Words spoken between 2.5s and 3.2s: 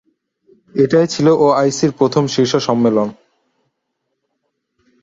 সম্মেলন।